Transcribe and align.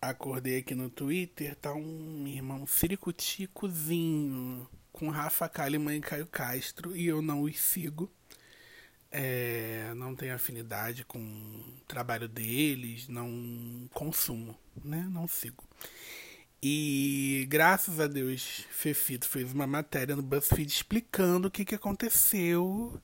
acordei 0.00 0.58
aqui 0.58 0.74
no 0.74 0.90
Twitter, 0.90 1.54
tá 1.56 1.74
um 1.74 2.26
irmão 2.26 2.66
ciricuticozinho 2.66 4.68
com 4.92 5.10
Rafa 5.10 5.48
Kalimann 5.48 5.98
e 5.98 6.00
Caio 6.00 6.26
Castro 6.26 6.96
e 6.96 7.06
eu 7.06 7.22
não 7.22 7.42
os 7.42 7.58
sigo. 7.58 8.10
É, 9.10 9.92
não 9.96 10.14
tenho 10.14 10.34
afinidade 10.34 11.04
com 11.04 11.18
o 11.18 11.80
trabalho 11.86 12.28
deles, 12.28 13.08
não 13.08 13.88
consumo, 13.94 14.56
né? 14.84 15.06
Não 15.10 15.26
sigo. 15.26 15.64
E 16.62 17.46
graças 17.48 18.00
a 18.00 18.06
Deus, 18.06 18.66
Fefito 18.70 19.28
fez 19.28 19.52
uma 19.52 19.66
matéria 19.66 20.16
no 20.16 20.22
BuzzFeed 20.22 20.70
explicando 20.70 21.48
o 21.48 21.50
que, 21.50 21.64
que 21.64 21.74
aconteceu, 21.74 23.00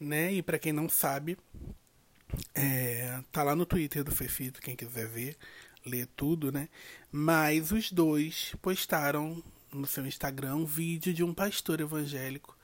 né? 0.00 0.32
E 0.32 0.42
para 0.42 0.58
quem 0.58 0.72
não 0.72 0.88
sabe, 0.88 1.38
é, 2.54 3.22
tá 3.30 3.42
lá 3.42 3.54
no 3.54 3.66
Twitter 3.66 4.02
do 4.02 4.10
Fefito, 4.10 4.60
quem 4.60 4.74
quiser 4.74 5.06
ver 5.06 5.36
ler 5.88 6.06
tudo, 6.16 6.52
né? 6.52 6.68
Mas 7.10 7.72
os 7.72 7.90
dois 7.90 8.54
postaram 8.62 9.42
no 9.72 9.86
seu 9.86 10.06
Instagram 10.06 10.56
um 10.56 10.64
vídeo 10.64 11.12
de 11.12 11.24
um 11.24 11.34
pastor 11.34 11.80
evangélico 11.80 12.56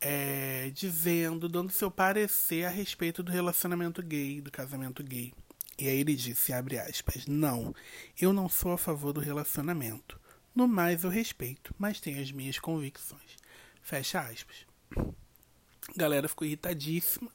é, 0.00 0.70
dizendo, 0.74 1.48
dando 1.48 1.70
seu 1.70 1.90
parecer 1.90 2.64
a 2.64 2.70
respeito 2.70 3.22
do 3.22 3.30
relacionamento 3.30 4.02
gay, 4.02 4.40
do 4.40 4.50
casamento 4.50 5.02
gay. 5.02 5.32
E 5.78 5.88
aí 5.88 5.98
ele 5.98 6.14
disse, 6.14 6.52
abre 6.52 6.78
aspas, 6.78 7.26
não, 7.26 7.74
eu 8.20 8.32
não 8.32 8.48
sou 8.48 8.72
a 8.72 8.78
favor 8.78 9.12
do 9.12 9.20
relacionamento. 9.20 10.18
No 10.54 10.66
mais 10.66 11.04
eu 11.04 11.10
respeito, 11.10 11.74
mas 11.78 12.00
tenho 12.00 12.20
as 12.20 12.32
minhas 12.32 12.58
convicções. 12.58 13.36
Fecha 13.82 14.20
aspas. 14.20 14.66
A 14.96 15.96
galera 15.96 16.28
ficou 16.28 16.46
irritadíssima. 16.46 17.30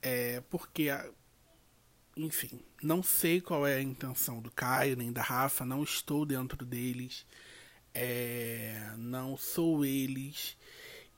É, 0.00 0.42
porque 0.50 0.88
a, 0.88 1.08
enfim, 2.16 2.60
não 2.82 3.02
sei 3.02 3.40
qual 3.40 3.66
é 3.66 3.76
a 3.76 3.82
intenção 3.82 4.40
do 4.40 4.50
Caio 4.50 4.96
nem 4.96 5.12
da 5.12 5.22
Rafa, 5.22 5.64
não 5.64 5.82
estou 5.82 6.26
dentro 6.26 6.64
deles, 6.64 7.26
é, 7.94 8.92
não 8.98 9.36
sou 9.36 9.84
eles 9.84 10.56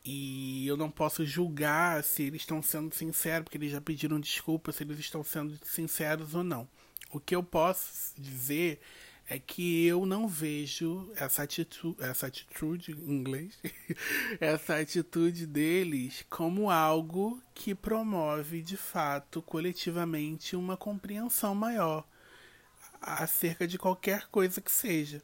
e 0.05 0.67
eu 0.67 0.77
não 0.77 0.91
posso 0.91 1.25
julgar 1.25 2.05
se 2.05 2.25
eles 2.25 2.43
estão 2.43 2.63
sendo 2.63 2.95
sinceros, 2.95 3.45
porque 3.45 3.57
eles 3.57 3.73
já 3.73 3.81
pediram 3.81 4.21
desculpa, 4.21 4.71
se 4.71 4.83
eles 4.83 4.99
estão 4.99 5.25
sendo 5.25 5.59
sinceros 5.65 6.35
ou 6.35 6.45
não. 6.45 6.69
O 7.11 7.19
que 7.19 7.35
eu 7.35 7.43
posso 7.43 8.13
dizer 8.21 8.81
é 9.29 9.39
que 9.39 9.87
eu 9.87 10.05
não 10.05 10.29
vejo 10.29 11.11
essa 11.17 11.43
atitude, 11.43 11.97
essa 12.03 12.27
atitude 12.27 12.93
em 12.93 13.11
inglês, 13.11 13.59
essa 14.39 14.77
atitude 14.77 15.47
deles 15.47 16.25
como 16.29 16.71
algo 16.71 17.43
que 17.55 17.75
promove 17.75 18.61
de 18.61 18.77
fato 18.77 19.41
coletivamente 19.41 20.57
uma 20.57 20.77
compreensão 20.77 21.55
maior 21.55 22.07
acerca 23.01 23.67
de 23.67 23.79
qualquer 23.79 24.27
coisa 24.29 24.61
que 24.61 24.71
seja, 24.71 25.23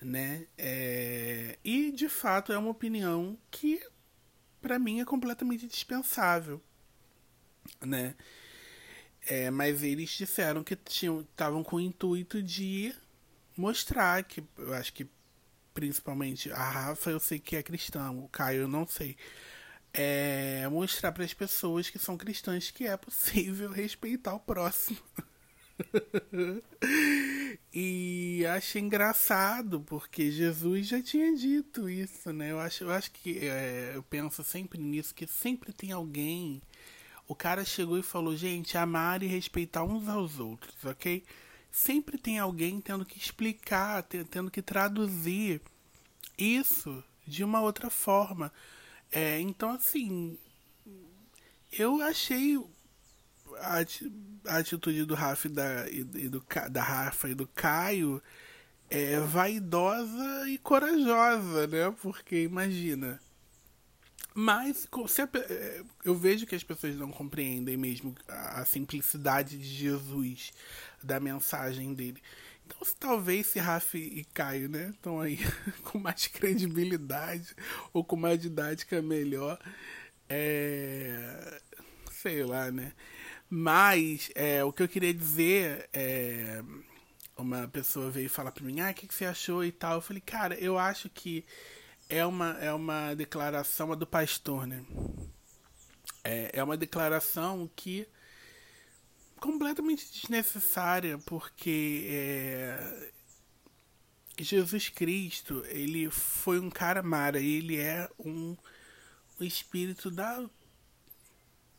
né? 0.00 0.46
É... 0.56 1.58
E 1.64 1.90
de 1.90 2.08
fato 2.08 2.52
é 2.52 2.58
uma 2.58 2.70
opinião 2.70 3.38
que 3.50 3.80
para 4.60 4.78
mim 4.78 5.00
é 5.00 5.04
completamente 5.04 5.66
dispensável, 5.66 6.60
né? 7.82 8.14
É, 9.26 9.50
mas 9.50 9.82
eles 9.82 10.10
disseram 10.10 10.62
que 10.62 10.74
estavam 10.74 11.64
com 11.64 11.76
o 11.76 11.80
intuito 11.80 12.42
de 12.42 12.94
mostrar 13.56 14.22
que 14.24 14.44
eu 14.58 14.74
acho 14.74 14.92
que 14.92 15.06
principalmente 15.72 16.52
a 16.52 16.70
Rafa 16.70 17.10
eu 17.10 17.20
sei 17.20 17.38
que 17.38 17.56
é 17.56 17.62
cristã, 17.62 18.10
o 18.12 18.28
Caio 18.28 18.62
eu 18.62 18.68
não 18.68 18.86
sei. 18.86 19.16
É 19.92 20.68
mostrar 20.68 21.12
para 21.12 21.24
as 21.24 21.32
pessoas 21.32 21.88
que 21.88 21.98
são 21.98 22.16
cristãs 22.16 22.70
que 22.70 22.86
é 22.86 22.96
possível 22.96 23.70
respeitar 23.72 24.34
o 24.34 24.40
próximo. 24.40 24.98
e 27.72 28.44
achei 28.46 28.82
engraçado 28.82 29.80
porque 29.80 30.30
Jesus 30.30 30.86
já 30.86 31.02
tinha 31.02 31.34
dito 31.34 31.88
isso, 31.88 32.32
né? 32.32 32.52
Eu 32.52 32.60
acho, 32.60 32.84
eu 32.84 32.92
acho 32.92 33.10
que 33.10 33.38
é, 33.40 33.92
eu 33.94 34.02
penso 34.02 34.44
sempre 34.44 34.78
nisso 34.78 35.14
que 35.14 35.26
sempre 35.26 35.72
tem 35.72 35.92
alguém 35.92 36.60
o 37.26 37.34
cara 37.34 37.64
chegou 37.64 37.98
e 37.98 38.02
falou: 38.02 38.36
gente, 38.36 38.76
amar 38.76 39.22
e 39.22 39.26
respeitar 39.26 39.84
uns 39.84 40.08
aos 40.08 40.38
outros, 40.38 40.84
ok? 40.84 41.24
Sempre 41.70 42.18
tem 42.18 42.38
alguém 42.38 42.80
tendo 42.80 43.04
que 43.04 43.18
explicar, 43.18 44.02
tendo 44.02 44.50
que 44.50 44.62
traduzir 44.62 45.60
isso 46.38 47.02
de 47.26 47.42
uma 47.42 47.60
outra 47.60 47.90
forma. 47.90 48.52
É, 49.10 49.40
então, 49.40 49.70
assim, 49.70 50.38
eu 51.72 52.00
achei 52.02 52.56
a, 53.58 54.58
atitude 54.58 55.04
do 55.04 55.14
Rafa 55.14 55.48
e 55.48 55.50
da, 55.50 55.90
e, 55.90 56.04
do, 56.04 56.44
da 56.70 56.82
Rafa 56.82 57.28
e 57.28 57.34
do 57.34 57.46
Caio 57.48 58.22
é 58.90 59.18
vaidosa 59.18 60.48
e 60.48 60.58
corajosa, 60.58 61.66
né? 61.66 61.94
Porque 62.02 62.42
imagina, 62.42 63.20
mas 64.34 64.88
é, 65.48 65.82
eu 66.04 66.16
vejo 66.16 66.44
que 66.44 66.56
as 66.56 66.64
pessoas 66.64 66.96
não 66.96 67.10
compreendem 67.10 67.76
mesmo 67.76 68.12
a 68.26 68.64
simplicidade 68.64 69.56
de 69.56 69.64
Jesus, 69.64 70.52
da 71.00 71.20
mensagem 71.20 71.94
dele. 71.94 72.20
Então, 72.66 72.84
se, 72.84 72.96
talvez 72.96 73.46
se 73.46 73.60
Rafa 73.60 73.96
e 73.96 74.24
Caio, 74.34 74.68
né, 74.68 74.90
estão 74.90 75.20
aí 75.20 75.38
com 75.84 75.98
mais 76.00 76.26
credibilidade 76.26 77.54
ou 77.92 78.02
com 78.04 78.16
uma 78.16 78.36
didática 78.36 79.00
melhor, 79.00 79.58
é, 80.28 81.60
sei 82.10 82.42
lá, 82.42 82.72
né? 82.72 82.92
Mas 83.48 84.30
é, 84.34 84.64
o 84.64 84.72
que 84.72 84.82
eu 84.82 84.88
queria 84.88 85.14
dizer 85.14 85.88
é, 85.92 86.60
uma 87.36 87.68
pessoa 87.68 88.10
veio 88.10 88.28
falar 88.28 88.50
para 88.50 88.64
mim, 88.64 88.80
ah, 88.80 88.90
o 88.90 88.94
que, 88.94 89.06
que 89.06 89.14
você 89.14 89.26
achou 89.26 89.64
e 89.64 89.70
tal. 89.70 89.94
Eu 89.94 90.00
falei, 90.00 90.22
cara, 90.24 90.54
eu 90.56 90.78
acho 90.78 91.08
que 91.10 91.44
é 92.14 92.24
uma, 92.24 92.50
é 92.60 92.72
uma 92.72 93.14
declaração 93.14 93.90
a 93.92 93.94
do 93.96 94.06
pastor, 94.06 94.66
né? 94.66 94.84
É, 96.22 96.50
é 96.54 96.62
uma 96.64 96.76
declaração 96.76 97.68
que 97.74 98.06
completamente 99.40 100.10
desnecessária, 100.10 101.18
porque 101.18 102.06
é, 102.08 103.10
Jesus 104.38 104.88
Cristo, 104.88 105.64
ele 105.66 106.08
foi 106.08 106.60
um 106.60 106.70
cara 106.70 107.02
mara, 107.02 107.40
ele 107.40 107.76
é 107.76 108.08
um, 108.18 108.56
um 109.40 109.44
espírito 109.44 110.08
da, 110.08 110.48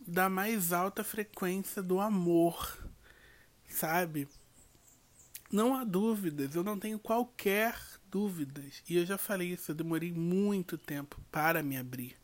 da 0.05 0.29
mais 0.29 0.73
alta 0.73 1.03
frequência 1.03 1.81
do 1.81 1.99
amor, 1.99 2.77
sabe? 3.69 4.27
Não 5.49 5.73
há 5.73 5.85
dúvidas, 5.85 6.55
eu 6.55 6.63
não 6.63 6.77
tenho 6.77 6.99
qualquer 6.99 7.75
dúvidas. 8.15 8.81
E 8.87 8.95
eu 8.95 9.05
já 9.05 9.17
falei 9.17 9.49
isso, 9.49 9.71
eu 9.71 9.75
demorei 9.75 10.13
muito 10.13 10.77
tempo 10.77 11.19
para 11.29 11.61
me 11.61 11.75
abrir 11.75 12.15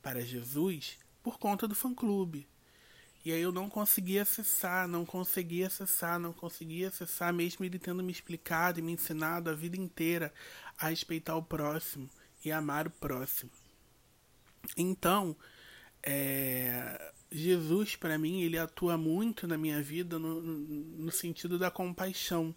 para 0.00 0.22
Jesus 0.22 0.96
por 1.22 1.38
conta 1.38 1.68
do 1.68 1.74
fã-clube. 1.74 2.48
E 3.22 3.30
aí 3.30 3.42
eu 3.42 3.52
não 3.52 3.68
conseguia 3.68 4.22
acessar, 4.22 4.88
não 4.88 5.04
conseguia 5.04 5.66
acessar, 5.66 6.18
não 6.18 6.32
conseguia 6.32 6.88
acessar, 6.88 7.30
mesmo 7.30 7.62
ele 7.62 7.78
tendo 7.78 8.02
me 8.02 8.10
explicado 8.10 8.78
e 8.78 8.82
me 8.82 8.92
ensinado 8.92 9.50
a 9.50 9.54
vida 9.54 9.76
inteira 9.76 10.32
a 10.78 10.88
respeitar 10.88 11.36
o 11.36 11.42
próximo 11.42 12.08
e 12.42 12.50
amar 12.50 12.86
o 12.86 12.90
próximo. 12.90 13.50
Então, 14.78 15.36
é, 16.02 17.12
Jesus, 17.30 17.96
para 17.96 18.16
mim, 18.16 18.40
ele 18.40 18.56
atua 18.56 18.96
muito 18.96 19.46
na 19.46 19.58
minha 19.58 19.82
vida 19.82 20.18
no, 20.18 20.40
no 20.40 21.12
sentido 21.12 21.58
da 21.58 21.70
compaixão, 21.70 22.54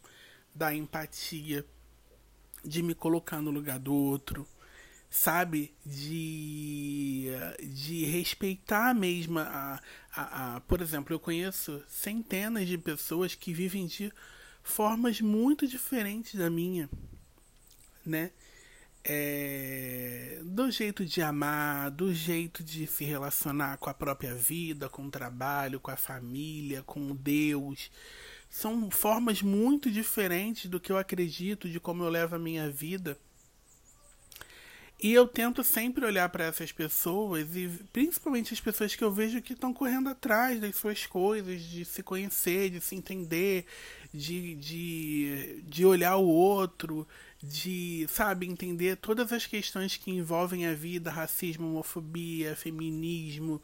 da 0.55 0.73
empatia 0.73 1.65
de 2.63 2.81
me 2.83 2.94
colocar 2.94 3.41
no 3.41 3.51
lugar 3.51 3.79
do 3.79 3.94
outro, 3.94 4.47
sabe? 5.09 5.73
De, 5.85 7.27
de 7.61 8.05
respeitar 8.05 8.95
mesmo 8.95 9.39
a, 9.39 9.79
a, 10.16 10.55
a. 10.55 10.59
Por 10.61 10.81
exemplo, 10.81 11.13
eu 11.13 11.19
conheço 11.19 11.83
centenas 11.88 12.67
de 12.67 12.77
pessoas 12.77 13.35
que 13.35 13.53
vivem 13.53 13.88
de 13.88 14.11
formas 14.63 15.19
muito 15.19 15.67
diferentes 15.67 16.35
da 16.35 16.49
minha, 16.49 16.90
né? 18.05 18.31
É, 19.03 20.40
do 20.43 20.69
jeito 20.69 21.03
de 21.03 21.23
amar, 21.23 21.90
do 21.90 22.13
jeito 22.13 22.63
de 22.63 22.85
se 22.85 23.03
relacionar 23.03 23.78
com 23.78 23.90
a 23.90 23.93
própria 23.96 24.35
vida, 24.35 24.87
com 24.87 25.08
o 25.08 25.11
trabalho, 25.11 25.79
com 25.79 25.90
a 25.90 25.96
família, 25.96 26.84
com 26.84 27.16
Deus, 27.16 27.90
são 28.51 28.91
formas 28.91 29.41
muito 29.41 29.89
diferentes 29.89 30.69
do 30.69 30.77
que 30.77 30.91
eu 30.91 30.97
acredito, 30.97 31.69
de 31.69 31.79
como 31.79 32.03
eu 32.03 32.09
levo 32.09 32.35
a 32.35 32.39
minha 32.39 32.69
vida. 32.69 33.17
E 35.01 35.13
eu 35.13 35.25
tento 35.25 35.63
sempre 35.63 36.05
olhar 36.05 36.29
para 36.29 36.43
essas 36.43 36.71
pessoas, 36.71 37.55
e 37.55 37.67
principalmente 37.91 38.53
as 38.53 38.59
pessoas 38.59 38.93
que 38.93 39.03
eu 39.03 39.11
vejo 39.11 39.41
que 39.41 39.53
estão 39.53 39.73
correndo 39.73 40.09
atrás 40.09 40.59
das 40.59 40.75
suas 40.75 41.07
coisas, 41.07 41.63
de 41.63 41.85
se 41.85 42.03
conhecer, 42.03 42.69
de 42.69 42.81
se 42.81 42.93
entender, 42.93 43.65
de, 44.13 44.53
de, 44.55 45.63
de 45.63 45.85
olhar 45.85 46.17
o 46.17 46.27
outro, 46.27 47.07
de, 47.41 48.05
sabe, 48.09 48.45
entender 48.45 48.97
todas 48.97 49.31
as 49.31 49.47
questões 49.47 49.95
que 49.95 50.11
envolvem 50.11 50.67
a 50.67 50.73
vida, 50.73 51.09
racismo, 51.09 51.67
homofobia, 51.67 52.55
feminismo, 52.55 53.61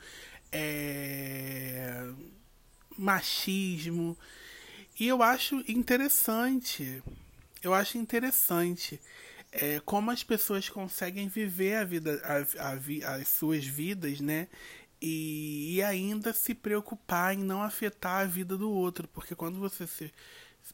é, 0.51 2.09
machismo. 2.97 4.17
E 4.99 5.07
eu 5.07 5.21
acho 5.21 5.63
interessante, 5.67 7.03
eu 7.61 7.73
acho 7.73 7.97
interessante 7.97 8.99
é, 9.51 9.79
como 9.81 10.11
as 10.11 10.23
pessoas 10.23 10.69
conseguem 10.69 11.27
viver 11.27 11.75
a 11.75 11.83
vida, 11.83 12.21
a, 12.23 12.71
a, 12.71 13.15
as 13.15 13.27
suas 13.27 13.65
vidas, 13.65 14.19
né? 14.19 14.47
E, 14.99 15.75
e, 15.75 15.83
ainda 15.83 16.33
se 16.33 16.55
preocupar 16.55 17.35
em 17.35 17.37
não 17.37 17.61
afetar 17.61 18.21
a 18.23 18.25
vida 18.25 18.57
do 18.57 18.71
outro, 18.71 19.07
porque 19.09 19.35
quando 19.35 19.59
você 19.59 19.85
se 19.85 20.11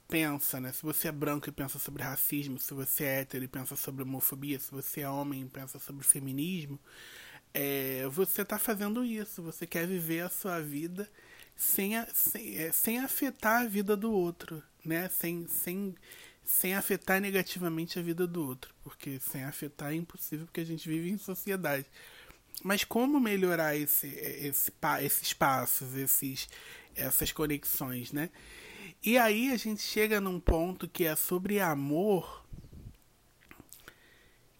pensa, 0.07 0.59
né? 0.59 0.71
Se 0.71 0.81
você 0.81 1.09
é 1.09 1.11
branco 1.11 1.49
e 1.49 1.51
pensa 1.51 1.77
sobre 1.77 2.03
racismo, 2.03 2.57
se 2.57 2.73
você 2.73 3.03
é 3.03 3.19
hétero 3.21 3.43
e 3.43 3.47
pensa 3.47 3.75
sobre 3.75 4.03
homofobia, 4.03 4.57
se 4.59 4.71
você 4.71 5.01
é 5.01 5.09
homem 5.09 5.41
e 5.41 5.49
pensa 5.49 5.77
sobre 5.79 6.05
feminismo, 6.05 6.79
é, 7.53 8.07
você 8.09 8.41
está 8.43 8.57
fazendo 8.57 9.03
isso. 9.03 9.41
Você 9.43 9.67
quer 9.67 9.85
viver 9.87 10.21
a 10.21 10.29
sua 10.29 10.61
vida 10.61 11.09
sem, 11.55 11.97
a, 11.97 12.07
sem, 12.13 12.57
é, 12.57 12.71
sem 12.71 12.99
afetar 12.99 13.61
a 13.61 13.67
vida 13.67 13.95
do 13.95 14.11
outro, 14.11 14.61
né? 14.83 15.09
Sem, 15.09 15.47
sem, 15.47 15.95
sem 16.43 16.73
afetar 16.75 17.21
negativamente 17.21 17.99
a 17.99 18.01
vida 18.01 18.27
do 18.27 18.45
outro, 18.45 18.73
porque 18.83 19.19
sem 19.19 19.43
afetar 19.43 19.91
é 19.91 19.95
impossível, 19.95 20.45
porque 20.45 20.61
a 20.61 20.65
gente 20.65 20.87
vive 20.87 21.09
em 21.09 21.17
sociedade. 21.17 21.85
Mas 22.63 22.83
como 22.83 23.19
melhorar 23.19 23.75
esse, 23.75 24.07
esse, 24.07 24.71
esses 25.01 25.33
passos, 25.33 25.95
esses, 25.95 26.47
essas 26.95 27.31
conexões, 27.31 28.11
né? 28.11 28.29
E 29.05 29.17
aí 29.17 29.51
a 29.51 29.57
gente 29.57 29.81
chega 29.81 30.21
num 30.21 30.39
ponto 30.39 30.87
que 30.87 31.03
é 31.03 31.15
sobre 31.15 31.59
amor, 31.59 32.45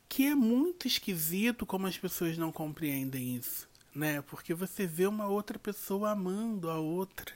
que 0.10 0.25
é 0.25 0.36
muito 0.36 0.88
esquisito 0.88 1.66
como 1.66 1.88
as 1.88 1.98
pessoas 1.98 2.38
não 2.38 2.51
compreendem 2.51 3.36
isso, 3.38 3.69
né? 3.95 4.22
Porque 4.22 4.54
você 4.54 4.86
vê 4.86 5.06
uma 5.06 5.28
outra 5.28 5.57
pessoa 5.60 6.12
amando 6.12 6.69
a 6.69 6.80
outra. 6.80 7.34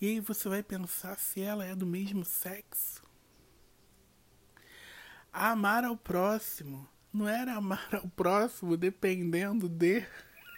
E 0.00 0.06
aí 0.06 0.20
você 0.20 0.48
vai 0.48 0.62
pensar 0.62 1.18
se 1.18 1.40
ela 1.40 1.64
é 1.64 1.74
do 1.74 1.86
mesmo 1.86 2.24
sexo. 2.24 3.02
Amar 5.32 5.84
ao 5.84 5.96
próximo 5.96 6.88
não 7.12 7.28
era 7.28 7.54
amar 7.54 7.88
ao 7.94 8.08
próximo 8.08 8.76
dependendo 8.76 9.68
de. 9.68 10.04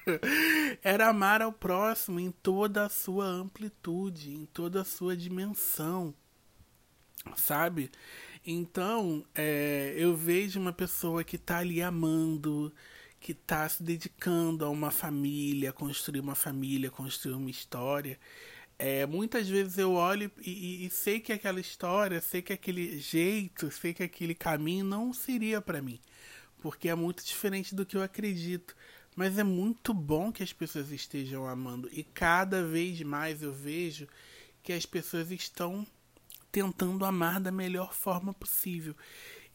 era 0.83 1.09
amar 1.09 1.43
ao 1.43 1.53
próximo 1.53 2.21
em 2.21 2.31
toda 2.31 2.85
a 2.85 2.89
sua 2.89 3.25
amplitude, 3.27 4.33
em 4.33 4.47
toda 4.47 4.83
a 4.83 4.85
sua 4.85 5.17
dimensão, 5.17 6.15
sabe? 7.37 7.91
Então, 8.47 9.25
é, 9.35 9.95
eu 9.97 10.15
vejo 10.15 10.61
uma 10.61 10.73
pessoa 10.73 11.25
que 11.25 11.37
está 11.37 11.59
ali 11.59 11.81
amando, 11.83 12.73
que 13.25 13.33
está 13.33 13.67
se 13.67 13.83
dedicando 13.83 14.67
a 14.67 14.69
uma 14.69 14.91
família, 14.91 15.73
construir 15.73 16.21
uma 16.21 16.35
família, 16.35 16.91
construir 16.91 17.35
uma 17.35 17.51
história. 17.51 18.19
É, 18.79 19.07
muitas 19.07 19.49
vezes 19.49 19.79
eu 19.79 19.93
olho 19.95 20.31
e, 20.45 20.85
e, 20.85 20.91
sei 20.91 21.21
que 21.21 21.33
aquela 21.33 21.59
história, 21.59 22.21
sei 22.21 22.43
que 22.43 22.53
aquele 22.53 22.99
jeito, 22.99 23.71
sei 23.71 23.95
que 23.95 24.03
aquele 24.03 24.35
caminho 24.35 24.85
não 24.85 25.13
seria 25.15 25.61
para 25.61 25.81
mim 25.81 25.99
porque 26.65 26.89
é 26.89 26.95
muito 26.95 27.23
diferente 27.23 27.75
do 27.75 27.85
que 27.85 27.95
eu 27.95 28.03
acredito. 28.03 28.75
Mas 29.15 29.39
é 29.39 29.45
muito 29.45 29.93
bom 29.93 30.33
que 30.33 30.43
as 30.43 30.51
pessoas 30.51 30.91
estejam 30.91 31.47
amando. 31.47 31.91
E 31.93 32.03
cada 32.03 32.67
vez 32.67 33.03
mais 33.03 33.43
eu 33.43 33.53
vejo 33.53 34.09
que 34.63 34.73
as 34.73 34.87
pessoas 34.87 35.31
estão 35.31 35.87
tentando 36.55 37.05
amar 37.05 37.41
da 37.41 37.51
melhor 37.51 37.93
forma 37.93 38.33
possível. 38.33 38.95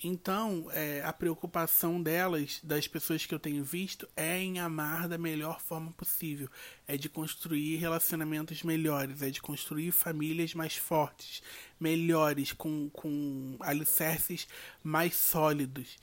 Então, 0.03 0.69
é, 0.73 1.01
a 1.01 1.13
preocupação 1.13 2.03
delas, 2.03 2.59
das 2.61 2.89
pessoas 2.89 3.25
que 3.25 3.33
eu 3.33 3.39
tenho 3.39 3.63
visto, 3.63 4.05
é 4.17 4.37
em 4.37 4.59
amar 4.59 5.07
da 5.07 5.17
melhor 5.17 5.61
forma 5.61 5.93
possível. 5.93 6.49
É 6.85 6.97
de 6.97 7.07
construir 7.07 7.77
relacionamentos 7.77 8.63
melhores, 8.63 9.21
é 9.21 9.29
de 9.29 9.41
construir 9.41 9.91
famílias 9.91 10.53
mais 10.53 10.75
fortes, 10.75 11.41
melhores, 11.79 12.51
com, 12.51 12.89
com 12.89 13.55
alicerces 13.61 14.45
mais 14.83 15.15
sólidos. 15.15 15.97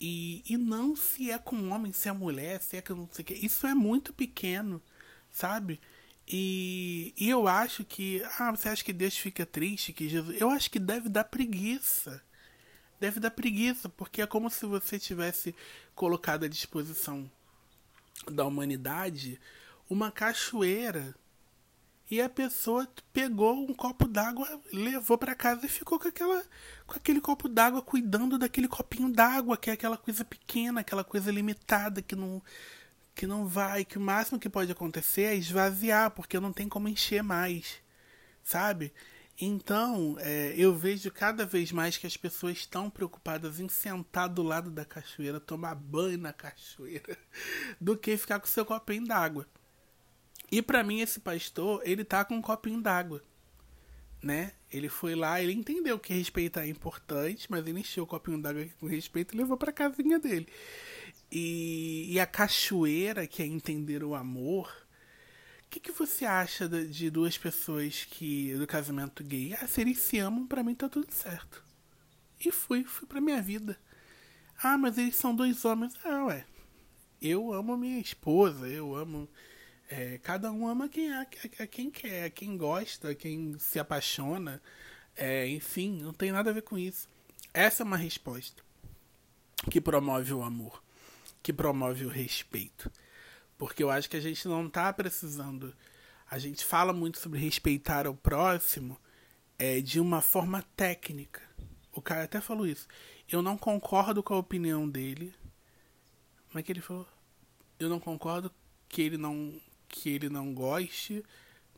E, 0.00 0.44
e 0.48 0.56
não 0.56 0.94
se 0.94 1.32
é 1.32 1.38
com 1.38 1.70
homem, 1.70 1.92
se 1.92 2.08
é 2.08 2.12
mulher, 2.12 2.62
se 2.62 2.76
é 2.76 2.80
que 2.80 2.92
não 2.92 3.08
sei 3.10 3.24
o 3.24 3.26
que. 3.26 3.34
Isso 3.34 3.66
é 3.66 3.74
muito 3.74 4.12
pequeno, 4.12 4.80
sabe? 5.32 5.80
E, 6.30 7.14
e 7.16 7.30
eu 7.30 7.48
acho 7.48 7.84
que. 7.84 8.22
Ah, 8.38 8.50
você 8.50 8.68
acha 8.68 8.84
que 8.84 8.92
Deus 8.92 9.16
fica 9.16 9.46
triste? 9.46 9.92
Que 9.92 10.08
Jesus. 10.08 10.38
Eu 10.40 10.50
acho 10.50 10.70
que 10.70 10.78
deve 10.78 11.08
dar 11.08 11.24
preguiça. 11.24 12.22
Deve 13.00 13.18
dar 13.20 13.30
preguiça, 13.30 13.88
porque 13.88 14.20
é 14.20 14.26
como 14.26 14.50
se 14.50 14.66
você 14.66 14.98
tivesse 14.98 15.54
colocado 15.94 16.44
à 16.44 16.48
disposição 16.48 17.30
da 18.30 18.44
humanidade 18.44 19.40
uma 19.88 20.10
cachoeira 20.10 21.14
e 22.10 22.20
a 22.20 22.28
pessoa 22.28 22.88
pegou 23.12 23.54
um 23.54 23.74
copo 23.74 24.06
d'água, 24.06 24.60
levou 24.72 25.18
para 25.18 25.34
casa 25.34 25.66
e 25.66 25.68
ficou 25.68 25.98
com 25.98 26.08
aquela 26.08 26.42
com 26.86 26.94
aquele 26.94 27.20
copo 27.20 27.48
d'água 27.48 27.82
cuidando 27.82 28.38
daquele 28.38 28.66
copinho 28.66 29.10
d'água, 29.10 29.56
que 29.56 29.70
é 29.70 29.74
aquela 29.74 29.96
coisa 29.96 30.24
pequena, 30.24 30.80
aquela 30.80 31.04
coisa 31.04 31.30
limitada 31.30 32.00
que 32.02 32.16
não 32.16 32.42
que 33.18 33.26
não 33.26 33.48
vai, 33.48 33.84
que 33.84 33.98
o 33.98 34.00
máximo 34.00 34.38
que 34.38 34.48
pode 34.48 34.70
acontecer 34.70 35.22
é 35.22 35.34
esvaziar, 35.34 36.12
porque 36.12 36.38
não 36.38 36.52
tem 36.52 36.68
como 36.68 36.88
encher 36.88 37.20
mais, 37.20 37.82
sabe? 38.44 38.92
Então, 39.40 40.16
é, 40.20 40.54
eu 40.56 40.72
vejo 40.72 41.10
cada 41.10 41.44
vez 41.44 41.72
mais 41.72 41.96
que 41.96 42.06
as 42.06 42.16
pessoas 42.16 42.58
estão 42.58 42.88
preocupadas 42.88 43.58
em 43.58 43.68
sentar 43.68 44.28
do 44.28 44.44
lado 44.44 44.70
da 44.70 44.84
cachoeira, 44.84 45.40
tomar 45.40 45.74
banho 45.74 46.16
na 46.16 46.32
cachoeira, 46.32 47.18
do 47.80 47.96
que 47.96 48.16
ficar 48.16 48.38
com 48.38 48.46
seu 48.46 48.64
copinho 48.64 49.04
d'água. 49.04 49.48
E 50.48 50.62
para 50.62 50.84
mim 50.84 51.00
esse 51.00 51.18
pastor, 51.18 51.82
ele 51.84 52.04
tá 52.04 52.24
com 52.24 52.36
um 52.36 52.42
copinho 52.42 52.80
d'água, 52.80 53.20
né? 54.22 54.52
Ele 54.70 54.88
foi 54.88 55.14
lá, 55.14 55.40
ele 55.40 55.52
entendeu 55.52 55.98
que 55.98 56.12
respeitar 56.12 56.64
é 56.64 56.68
importante, 56.68 57.46
mas 57.50 57.66
ele 57.66 57.80
encheu 57.80 58.04
o 58.04 58.06
copinho 58.06 58.40
d'água 58.40 58.66
com 58.78 58.86
respeito 58.86 59.34
e 59.34 59.38
levou 59.38 59.56
para 59.56 59.72
casinha 59.72 60.18
dele. 60.18 60.46
E, 61.30 62.06
e, 62.12 62.20
a 62.20 62.26
cachoeira, 62.26 63.26
que 63.26 63.42
é 63.42 63.46
entender 63.46 64.02
o 64.02 64.14
amor. 64.14 64.70
O 65.66 65.70
que, 65.70 65.80
que 65.80 65.92
você 65.92 66.24
acha 66.24 66.68
de, 66.68 66.86
de, 66.88 67.10
duas 67.10 67.36
pessoas 67.36 68.04
que 68.04 68.54
do 68.54 68.66
casamento 68.66 69.22
gay? 69.22 69.54
Ah, 69.60 69.66
se 69.66 69.80
eles 69.82 69.98
se 69.98 70.18
amam, 70.18 70.46
para 70.46 70.62
mim 70.62 70.74
tá 70.74 70.88
tudo 70.88 71.12
certo. 71.12 71.62
E 72.44 72.50
fui, 72.50 72.84
fui 72.84 73.06
pra 73.06 73.20
minha 73.20 73.42
vida. 73.42 73.78
Ah, 74.62 74.78
mas 74.78 74.96
eles 74.96 75.16
são 75.16 75.34
dois 75.34 75.64
homens. 75.64 75.94
Ah, 76.04 76.24
ué. 76.26 76.46
Eu 77.20 77.52
amo 77.52 77.76
minha 77.76 77.98
esposa, 77.98 78.66
eu 78.68 78.94
amo 78.94 79.28
é, 79.88 80.18
cada 80.18 80.52
um 80.52 80.68
ama 80.68 80.88
quem, 80.88 81.12
a, 81.12 81.22
a, 81.22 81.62
a, 81.62 81.66
quem 81.66 81.90
quer, 81.90 82.24
a 82.24 82.30
quem 82.30 82.56
gosta, 82.56 83.14
quem 83.14 83.58
se 83.58 83.78
apaixona. 83.78 84.62
É, 85.16 85.48
enfim, 85.48 86.00
não 86.02 86.12
tem 86.12 86.30
nada 86.30 86.50
a 86.50 86.52
ver 86.52 86.62
com 86.62 86.78
isso. 86.78 87.08
Essa 87.54 87.82
é 87.82 87.84
uma 87.84 87.96
resposta 87.96 88.62
que 89.70 89.80
promove 89.80 90.32
o 90.32 90.42
amor, 90.42 90.82
que 91.42 91.52
promove 91.52 92.04
o 92.04 92.08
respeito. 92.08 92.92
Porque 93.56 93.82
eu 93.82 93.90
acho 93.90 94.08
que 94.08 94.16
a 94.16 94.20
gente 94.20 94.46
não 94.46 94.66
está 94.66 94.92
precisando. 94.92 95.74
A 96.30 96.38
gente 96.38 96.64
fala 96.64 96.92
muito 96.92 97.18
sobre 97.18 97.40
respeitar 97.40 98.06
o 98.06 98.14
próximo 98.14 99.00
é, 99.58 99.80
de 99.80 99.98
uma 99.98 100.20
forma 100.20 100.62
técnica. 100.76 101.42
O 101.92 102.02
cara 102.02 102.24
até 102.24 102.40
falou 102.40 102.66
isso. 102.66 102.86
Eu 103.28 103.42
não 103.42 103.56
concordo 103.56 104.22
com 104.22 104.34
a 104.34 104.38
opinião 104.38 104.88
dele. 104.88 105.34
Como 106.48 106.60
é 106.60 106.62
que 106.62 106.70
ele 106.70 106.80
falou? 106.80 107.08
Eu 107.78 107.88
não 107.88 107.98
concordo 107.98 108.52
que 108.88 109.02
ele 109.02 109.16
não 109.16 109.60
que 109.88 110.10
ele 110.10 110.28
não 110.28 110.52
goste, 110.52 111.24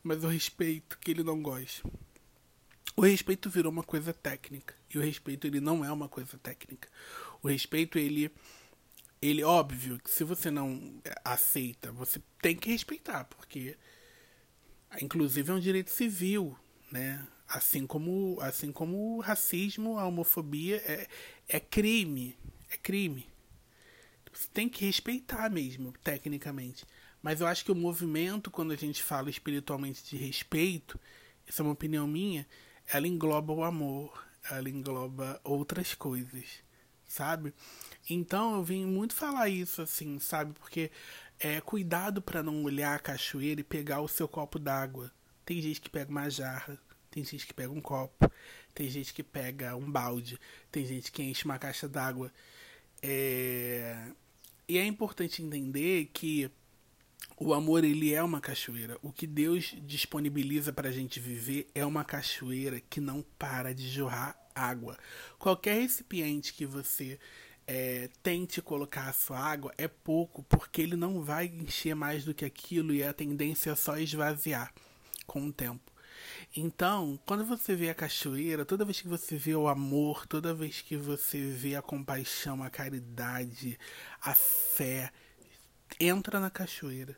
mas 0.02 0.25
o 0.25 0.29
respeito 0.29 0.99
que 0.99 1.11
ele 1.11 1.23
não 1.23 1.40
goste. 1.40 1.83
O 2.97 3.02
respeito 3.02 3.49
virou 3.49 3.71
uma 3.71 3.85
coisa 3.85 4.12
técnica 4.12 4.75
e 4.93 4.99
o 4.99 5.00
respeito 5.00 5.47
ele 5.47 5.61
não 5.61 5.85
é 5.85 5.93
uma 5.93 6.09
coisa 6.09 6.37
técnica. 6.38 6.88
O 7.43 7.49
respeito 7.49 7.99
ele 7.99 8.31
ele 9.23 9.45
óbvio 9.45 9.99
que 9.99 10.11
se 10.11 10.25
você 10.25 10.50
não 10.50 11.00
aceita, 11.25 11.93
você 11.93 12.23
tem 12.40 12.57
que 12.57 12.71
respeitar, 12.71 13.25
porque 13.25 13.76
inclusive 15.00 15.50
é 15.50 15.55
um 15.55 15.61
direito 15.61 15.90
civil, 15.90 16.57
né? 16.90 17.26
Assim 17.47 17.87
como 17.87 18.38
assim 18.40 18.73
como 18.73 19.17
o 19.17 19.21
racismo, 19.21 19.99
a 19.99 20.07
homofobia 20.07 20.76
é, 20.76 21.09
é 21.49 21.61
crime, 21.61 22.37
é 22.71 22.76
crime. 22.76 23.29
Você 24.33 24.49
tem 24.52 24.69
que 24.69 24.85
respeitar 24.85 25.50
mesmo, 25.50 25.93
tecnicamente. 26.05 26.87
Mas 27.22 27.40
eu 27.40 27.46
acho 27.46 27.64
que 27.64 27.72
o 27.72 27.76
movimento, 27.76 28.50
quando 28.50 28.72
a 28.72 28.76
gente 28.76 29.02
fala 29.02 29.28
espiritualmente 29.28 30.02
de 30.04 30.16
respeito, 30.16 30.98
essa 31.46 31.62
é 31.62 31.64
uma 31.64 31.72
opinião 31.72 32.06
minha, 32.06 32.46
ela 32.86 33.06
engloba 33.06 33.52
o 33.52 33.62
amor, 33.62 34.26
ela 34.50 34.68
engloba 34.68 35.40
outras 35.44 35.94
coisas, 35.94 36.44
sabe? 37.06 37.52
Então 38.08 38.54
eu 38.54 38.64
vim 38.64 38.86
muito 38.86 39.14
falar 39.14 39.48
isso 39.48 39.82
assim, 39.82 40.18
sabe? 40.18 40.54
Porque 40.54 40.90
é 41.38 41.60
cuidado 41.60 42.22
para 42.22 42.42
não 42.42 42.62
olhar 42.62 42.94
a 42.94 42.98
cachoeira 42.98 43.60
e 43.60 43.64
pegar 43.64 44.00
o 44.00 44.08
seu 44.08 44.28
copo 44.28 44.58
d'água. 44.58 45.10
Tem 45.44 45.60
gente 45.60 45.80
que 45.80 45.90
pega 45.90 46.10
uma 46.10 46.30
jarra, 46.30 46.78
tem 47.10 47.24
gente 47.24 47.46
que 47.46 47.54
pega 47.54 47.72
um 47.72 47.80
copo, 47.80 48.30
tem 48.74 48.88
gente 48.88 49.12
que 49.12 49.22
pega 49.22 49.76
um 49.76 49.90
balde, 49.90 50.38
tem 50.70 50.86
gente 50.86 51.10
que 51.10 51.22
enche 51.22 51.44
uma 51.44 51.58
caixa 51.58 51.88
d'água. 51.88 52.32
É... 53.02 54.12
E 54.68 54.78
é 54.78 54.84
importante 54.84 55.42
entender 55.42 56.10
que 56.12 56.50
o 57.36 57.54
amor 57.54 57.84
ele 57.84 58.12
é 58.12 58.22
uma 58.22 58.40
cachoeira. 58.40 58.98
O 59.02 59.12
que 59.12 59.26
Deus 59.26 59.74
disponibiliza 59.82 60.72
para 60.72 60.88
a 60.88 60.92
gente 60.92 61.18
viver 61.18 61.70
é 61.74 61.84
uma 61.84 62.04
cachoeira 62.04 62.80
que 62.80 63.00
não 63.00 63.24
para 63.38 63.74
de 63.74 63.88
jorrar 63.88 64.36
água. 64.54 64.98
Qualquer 65.38 65.80
recipiente 65.80 66.52
que 66.52 66.66
você 66.66 67.18
é, 67.66 68.10
tente 68.22 68.60
colocar 68.60 69.08
a 69.08 69.12
sua 69.12 69.38
água 69.38 69.72
é 69.78 69.88
pouco, 69.88 70.42
porque 70.42 70.82
ele 70.82 70.96
não 70.96 71.22
vai 71.22 71.46
encher 71.46 71.94
mais 71.94 72.24
do 72.24 72.34
que 72.34 72.44
aquilo 72.44 72.92
e 72.92 73.02
a 73.02 73.12
tendência 73.12 73.70
é 73.70 73.74
só 73.74 73.96
esvaziar 73.96 74.72
com 75.26 75.46
o 75.46 75.52
tempo. 75.52 75.90
Então, 76.56 77.18
quando 77.24 77.44
você 77.44 77.74
vê 77.74 77.88
a 77.88 77.94
cachoeira, 77.94 78.64
toda 78.64 78.84
vez 78.84 79.00
que 79.00 79.08
você 79.08 79.36
vê 79.36 79.54
o 79.54 79.68
amor, 79.68 80.26
toda 80.26 80.52
vez 80.52 80.82
que 80.82 80.96
você 80.96 81.38
vê 81.38 81.76
a 81.76 81.82
compaixão, 81.82 82.62
a 82.62 82.68
caridade, 82.68 83.78
a 84.20 84.34
fé, 84.34 85.12
entra 85.99 86.38
na 86.38 86.50
cachoeira. 86.50 87.16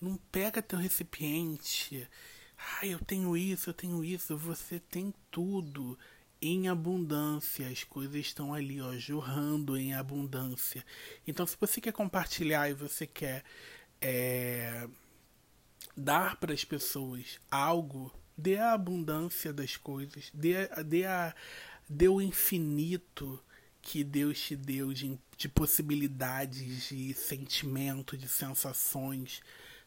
Não 0.00 0.16
pega 0.30 0.62
teu 0.62 0.78
recipiente. 0.78 2.08
Ah, 2.56 2.86
eu 2.86 2.98
tenho 2.98 3.36
isso, 3.36 3.70
eu 3.70 3.74
tenho 3.74 4.04
isso. 4.04 4.36
Você 4.36 4.78
tem 4.78 5.14
tudo 5.30 5.98
em 6.40 6.68
abundância. 6.68 7.68
As 7.68 7.84
coisas 7.84 8.16
estão 8.16 8.52
ali, 8.52 8.80
ó, 8.80 8.92
jorrando 8.96 9.76
em 9.76 9.94
abundância. 9.94 10.84
Então, 11.26 11.46
se 11.46 11.56
você 11.58 11.80
quer 11.80 11.92
compartilhar 11.92 12.68
e 12.68 12.74
você 12.74 13.06
quer 13.06 13.44
é, 14.00 14.86
dar 15.96 16.36
para 16.36 16.52
as 16.52 16.64
pessoas 16.64 17.40
algo, 17.50 18.12
dê 18.36 18.58
a 18.58 18.72
abundância 18.72 19.52
das 19.52 19.76
coisas, 19.76 20.30
dê, 20.34 20.68
dê, 20.84 21.06
a, 21.06 21.34
dê 21.88 22.08
o 22.08 22.20
infinito 22.20 23.42
que 23.84 24.02
Deus 24.02 24.40
te 24.40 24.56
deu 24.56 24.92
de, 24.92 25.18
de 25.36 25.48
possibilidades, 25.48 26.88
de 26.88 27.12
sentimento, 27.14 28.16
de 28.16 28.28
sensações 28.28 29.42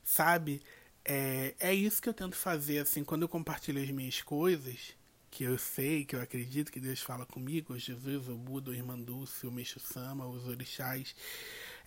sabe? 0.08 0.62
É, 1.04 1.54
é 1.60 1.74
isso 1.74 2.02
que 2.02 2.08
eu 2.08 2.14
tento 2.14 2.36
fazer, 2.36 2.80
assim, 2.80 3.04
quando 3.04 3.24
eu 3.24 3.30
compartilho 3.30 3.82
as 3.82 3.90
minhas 3.90 4.22
coisas, 4.22 4.96
que 5.30 5.44
eu 5.44 5.58
sei, 5.58 6.06
que 6.06 6.16
eu 6.16 6.22
acredito 6.22 6.72
que 6.72 6.80
Deus 6.80 7.02
fala 7.02 7.26
comigo, 7.26 7.78
Jesus, 7.78 8.28
o 8.30 8.36
Buda, 8.36 8.72
o 8.72 8.74
Irmã 8.74 8.98
Dulce, 8.98 9.46
o 9.46 9.52
Meixo 9.52 9.80
Sama, 9.80 10.26
os 10.26 10.48
orixás, 10.48 11.14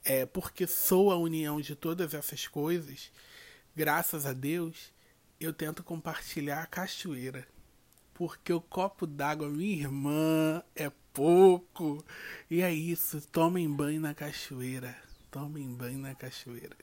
é, 0.05 0.27
porque 0.27 0.67
sou 0.67 1.11
a 1.11 1.17
união 1.17 1.61
de 1.61 1.75
todas 1.75 2.13
essas 2.15 2.47
coisas, 2.47 3.11
graças 3.75 4.27
a 4.27 4.35
Deus, 4.35 4.93
eu 5.41 5.53
tento 5.53 5.83
compartilhar 5.83 6.63
a 6.63 6.67
cachoeira. 6.67 7.49
Porque 8.13 8.53
o 8.53 8.61
copo 8.61 9.07
d'água, 9.07 9.49
minha 9.49 9.75
irmã, 9.75 10.63
é 10.77 10.93
pouco. 11.21 12.03
E 12.51 12.63
é 12.63 12.73
isso, 12.73 13.21
tomem 13.29 13.71
banho 13.71 14.01
na 14.01 14.15
cachoeira. 14.15 14.97
Tomem 15.31 15.69
banho 15.69 15.99
na 15.99 16.15
cachoeira. 16.15 16.75